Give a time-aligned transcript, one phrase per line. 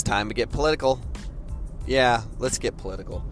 [0.00, 0.98] It's time to get political.
[1.86, 3.22] Yeah, let's get political.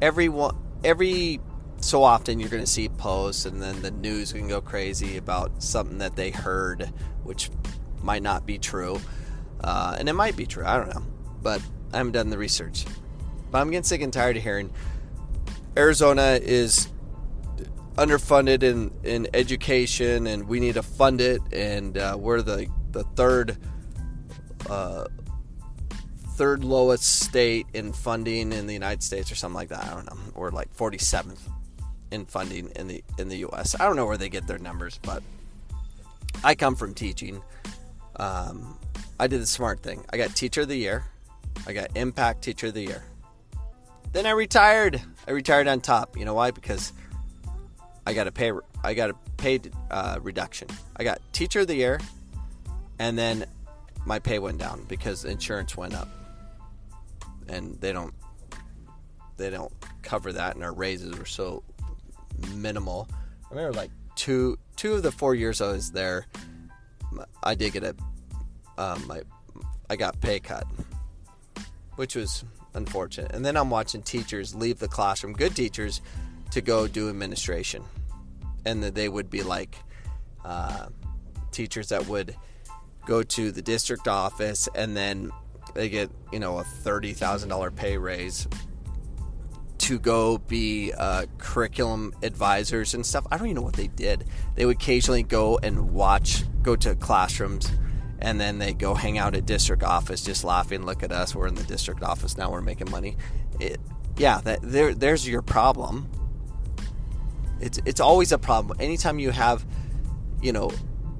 [0.00, 1.40] Every one, every
[1.80, 5.64] so often you're going to see posts, and then the news can go crazy about
[5.64, 6.92] something that they heard,
[7.24, 7.50] which
[8.04, 9.00] might not be true,
[9.64, 10.64] uh, and it might be true.
[10.64, 11.02] I don't know,
[11.42, 11.60] but
[11.92, 12.84] I haven't done the research.
[13.50, 14.72] But I'm getting sick and tired of hearing
[15.76, 16.86] Arizona is
[17.96, 23.02] underfunded in, in education and we need to fund it and uh, we're the, the
[23.16, 23.56] third
[24.70, 25.06] uh,
[26.36, 29.84] third lowest state in funding in the United States or something like that.
[29.84, 30.18] I don't know.
[30.34, 31.38] Or like 47th
[32.10, 33.74] in funding in the in the US.
[33.78, 35.22] I don't know where they get their numbers, but
[36.44, 37.42] I come from teaching.
[38.16, 38.78] Um,
[39.18, 40.04] I did the smart thing.
[40.12, 41.04] I got teacher of the year.
[41.66, 43.02] I got impact teacher of the year.
[44.12, 45.00] Then I retired.
[45.26, 46.16] I retired on top.
[46.16, 46.50] You know why?
[46.50, 46.92] Because
[48.06, 48.52] I got a pay
[48.84, 50.68] I got a paid uh, reduction.
[50.96, 52.00] I got teacher of the year,
[52.98, 53.46] and then
[54.04, 56.08] my pay went down because insurance went up,
[57.48, 58.14] and they don't
[59.36, 61.62] they don't cover that, and our raises were so
[62.54, 63.08] minimal.
[63.50, 66.26] I remember like two two of the four years I was there,
[67.42, 67.94] I did get a
[68.78, 69.22] um, my
[69.88, 70.66] I got pay cut,
[71.96, 72.44] which was
[72.74, 73.32] unfortunate.
[73.32, 76.02] And then I'm watching teachers leave the classroom, good teachers,
[76.50, 77.82] to go do administration
[78.64, 79.76] and that they would be like
[80.44, 80.86] uh,
[81.52, 82.36] teachers that would
[83.06, 85.30] go to the district office and then
[85.76, 88.48] they get you know a thirty thousand dollar pay raise
[89.78, 93.26] to go be uh, curriculum advisors and stuff.
[93.30, 94.24] I don't even know what they did.
[94.54, 97.70] They would occasionally go and watch, go to classrooms,
[98.18, 100.84] and then they go hang out at district office, just laughing.
[100.84, 102.50] Look at us, we're in the district office now.
[102.50, 103.16] We're making money.
[103.60, 103.78] It,
[104.16, 106.10] yeah, that there, there's your problem.
[107.60, 108.78] It's it's always a problem.
[108.80, 109.64] Anytime you have,
[110.42, 110.72] you know,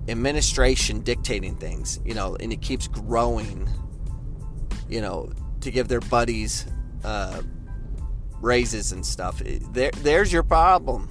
[0.08, 3.68] administration dictating things, you know, and it keeps growing,
[4.88, 6.66] you know, to give their buddies
[7.04, 7.42] uh,
[8.40, 9.40] raises and stuff.
[9.72, 11.08] There, there's your problem.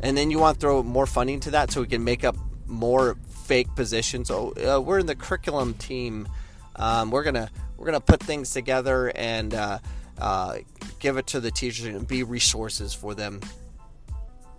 [0.00, 2.36] And then you want to throw more funding to that so we can make up
[2.66, 4.30] more fake positions.
[4.30, 6.26] Oh, uh, we're in the curriculum team.
[6.76, 9.78] Um, we're gonna we're gonna put things together and uh,
[10.18, 10.58] uh,
[10.98, 13.40] give it to the teachers and be resources for them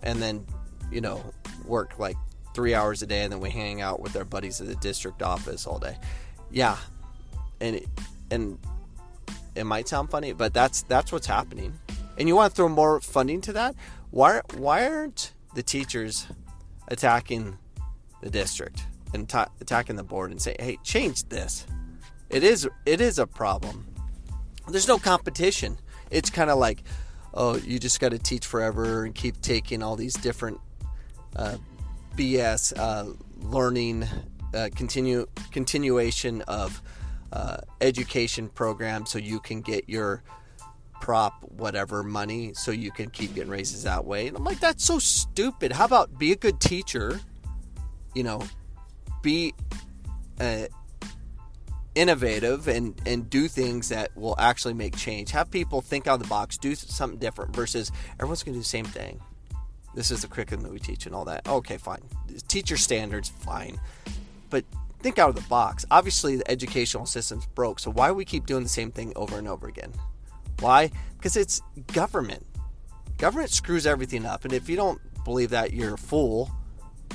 [0.02, 0.44] and then
[0.90, 1.22] you know
[1.64, 2.16] work like
[2.54, 5.22] three hours a day and then we hang out with our buddies at the district
[5.22, 5.96] office all day
[6.50, 6.76] yeah
[7.62, 7.88] and it,
[8.30, 8.58] and
[9.54, 11.72] it might sound funny but that's that's what's happening.
[12.18, 13.74] And you want to throw more funding to that?
[14.10, 16.26] Why why aren't the teachers
[16.88, 17.56] attacking
[18.20, 18.84] the district
[19.14, 21.66] and ta- attacking the board and say hey change this.
[22.28, 23.86] It is it is a problem.
[24.68, 25.78] There's no competition.
[26.10, 26.82] It's kind of like
[27.34, 30.60] oh, you just got to teach forever and keep taking all these different
[31.36, 31.56] uh,
[32.16, 34.04] BS uh, learning,
[34.54, 36.82] uh, continue continuation of
[37.32, 40.22] uh, education program so you can get your
[41.00, 44.28] prop whatever money so you can keep getting raises that way.
[44.28, 45.72] And I'm like, that's so stupid.
[45.72, 47.20] How about be a good teacher?
[48.14, 48.42] You know,
[49.22, 49.54] be
[50.38, 50.66] uh,
[51.94, 55.30] innovative and and do things that will actually make change.
[55.30, 58.62] Have people think out of the box, do something different versus everyone's going to do
[58.62, 59.20] the same thing.
[59.94, 61.46] This is the curriculum that we teach and all that.
[61.46, 62.00] Okay, fine.
[62.48, 63.78] Teacher standards, fine.
[64.48, 64.64] But
[65.02, 65.84] think out of the box.
[65.90, 67.78] Obviously, the educational system's broke.
[67.80, 69.92] So why do we keep doing the same thing over and over again?
[70.60, 70.90] Why?
[71.16, 72.46] Because it's government.
[73.18, 74.44] Government screws everything up.
[74.44, 76.50] And if you don't believe that, you're a fool.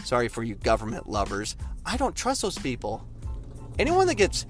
[0.03, 1.55] Sorry for you government lovers.
[1.85, 3.05] I don't trust those people.
[3.79, 4.45] Anyone that gets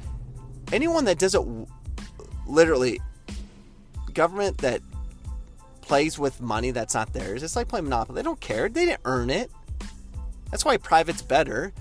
[0.72, 1.68] anyone that doesn't
[2.46, 3.00] literally
[4.14, 4.82] government that
[5.82, 9.02] plays with money that's not theirs it's like playing monopoly they don't care they didn't
[9.06, 9.50] earn it
[10.52, 11.72] that's why private's better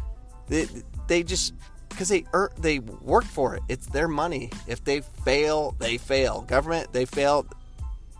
[0.48, 0.68] they,
[1.08, 1.54] they just
[1.88, 6.42] because they earn, they work for it it's their money if they fail they fail
[6.42, 7.46] government they fail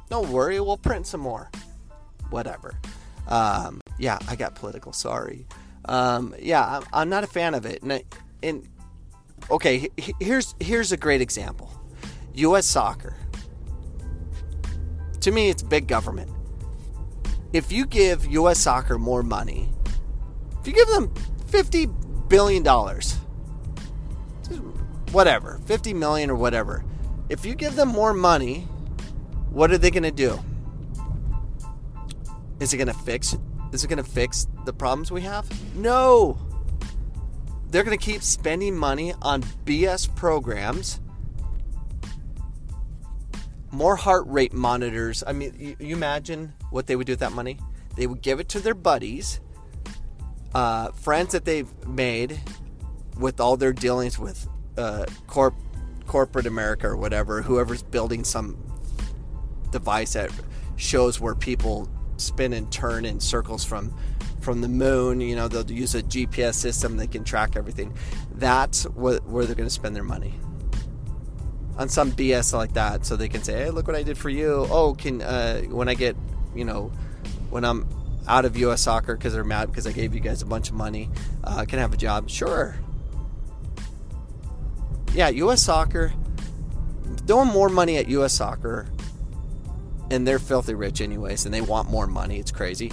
[0.08, 1.50] don't worry we'll print some more
[2.30, 2.78] whatever
[3.28, 5.46] um, yeah i got political sorry
[5.86, 8.04] um, yeah I'm, I'm, not a fan of it and, I,
[8.42, 8.66] and
[9.50, 9.88] okay,
[10.20, 11.70] here's here's a great example.
[12.34, 12.66] U.S.
[12.66, 13.16] soccer.
[15.20, 16.30] To me, it's big government.
[17.52, 18.58] If you give U.S.
[18.58, 19.68] soccer more money,
[20.60, 21.12] if you give them
[21.46, 21.88] fifty
[22.28, 23.14] billion dollars,
[25.12, 26.84] whatever, fifty million or whatever,
[27.28, 28.60] if you give them more money,
[29.50, 30.38] what are they going to do?
[32.60, 33.36] Is it going to fix?
[33.72, 35.46] Is it going to fix the problems we have?
[35.76, 36.38] No
[37.70, 41.00] they're going to keep spending money on BS programs,
[43.70, 45.24] more heart rate monitors.
[45.26, 47.58] I mean, you imagine what they would do with that money?
[47.96, 49.40] They would give it to their buddies,
[50.56, 52.40] uh, friends that they've made
[53.18, 54.48] with all their dealings with
[54.78, 55.54] uh, corp
[56.06, 58.56] corporate America or whatever, whoever's building some
[59.70, 60.30] device that
[60.76, 63.94] shows where people spin and turn in circles from
[64.40, 65.20] from the moon.
[65.20, 67.94] You know, they'll use a GPS system that can track everything.
[68.32, 70.32] That's what, where they're going to spend their money
[71.76, 74.30] on some BS like that, so they can say, "Hey, look what I did for
[74.30, 76.16] you." Oh, can uh, when I get,
[76.54, 76.90] you know,
[77.50, 77.86] when I'm
[78.28, 78.82] out of U.S.
[78.82, 81.10] soccer because they're mad because I gave you guys a bunch of money,
[81.44, 82.28] uh, can have a job?
[82.28, 82.76] Sure.
[85.14, 85.62] Yeah, U.S.
[85.62, 86.12] soccer
[87.26, 88.32] throwing more money at U.S.
[88.32, 88.86] soccer,
[90.10, 92.38] and they're filthy rich anyways, and they want more money.
[92.38, 92.92] It's crazy.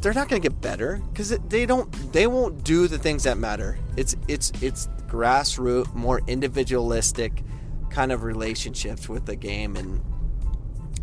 [0.00, 1.90] They're not going to get better because they don't.
[2.12, 3.78] They won't do the things that matter.
[3.96, 7.42] It's it's it's grassroots, more individualistic
[7.90, 10.00] kind of relationships with the game and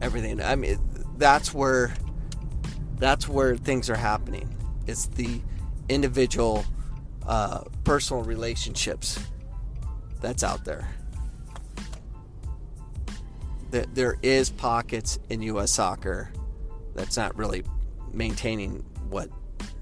[0.01, 0.41] everything.
[0.41, 0.79] I mean,
[1.17, 1.93] that's where
[2.97, 4.49] that's where things are happening.
[4.87, 5.41] It's the
[5.89, 6.65] individual,
[7.25, 9.19] uh, personal relationships
[10.21, 10.87] that's out there.
[13.71, 15.71] There is pockets in U.S.
[15.71, 16.31] soccer
[16.95, 17.63] that's not really
[18.13, 19.29] maintaining what,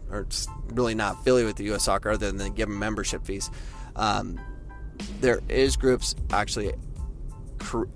[0.09, 0.25] or
[0.69, 1.83] really not affiliated with the U.S.
[1.83, 3.51] soccer other than give them membership fees.
[3.95, 4.39] Um,
[5.21, 6.73] there is groups actually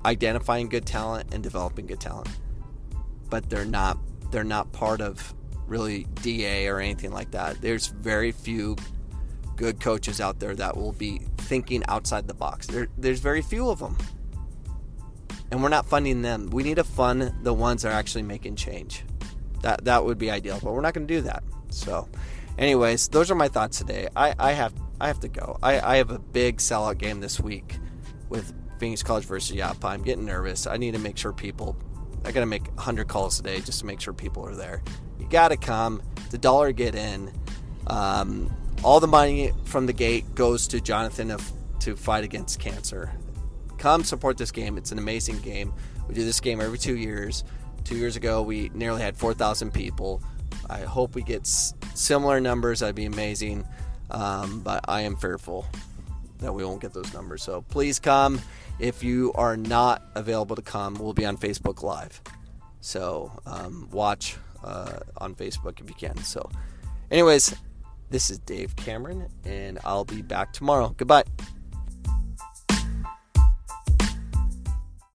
[0.06, 2.30] identifying good talent and developing good talent,
[3.30, 3.98] but they're not
[4.32, 5.34] they're not part of
[5.68, 7.62] really DA or anything like that.
[7.62, 8.76] There's very few
[9.56, 12.68] good coaches out there that will be thinking outside the box.
[12.68, 13.98] There, there's very few of them.
[15.52, 16.50] And we're not funding them.
[16.50, 19.04] We need to fund the ones that are actually making change.
[19.62, 21.44] That that would be ideal, but we're not going to do that.
[21.70, 22.08] So,
[22.58, 24.08] anyways, those are my thoughts today.
[24.16, 25.58] I, I have I have to go.
[25.64, 27.78] I, I have a big sellout game this week
[28.30, 29.94] with Phoenix College versus Yavapai.
[29.94, 30.68] I'm getting nervous.
[30.68, 31.76] I need to make sure people.
[32.28, 34.82] I got to make 100 calls a day just to make sure people are there.
[35.18, 36.02] You got to come.
[36.30, 37.32] The dollar get in.
[37.88, 38.54] Um,
[38.84, 43.14] all the money from the gate goes to Jonathan of, to fight against cancer.
[43.78, 44.78] Come support this game.
[44.78, 45.74] It's an amazing game.
[46.10, 47.46] We do this game every two years.
[47.86, 50.22] Two years ago, we nearly had 4,000 people.
[50.70, 52.82] I hope we get similar numbers.
[52.82, 53.66] That'd be amazing.
[54.12, 55.66] Um, but I am fearful
[56.40, 57.44] that we won't get those numbers.
[57.44, 58.42] So please come.
[58.80, 62.22] If you are not available to come, we'll be on Facebook Live.
[62.82, 66.18] So um, watch uh, on Facebook if you can.
[66.18, 66.50] So,
[67.12, 67.56] anyways,
[68.10, 70.94] this is Dave Cameron, and I'll be back tomorrow.
[70.98, 71.24] Goodbye.